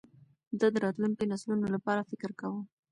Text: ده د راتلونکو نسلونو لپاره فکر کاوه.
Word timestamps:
ده 0.59 0.67
د 0.73 0.75
راتلونکو 0.85 1.21
نسلونو 1.31 1.65
لپاره 1.75 2.07
فکر 2.09 2.29
کاوه. 2.39 2.61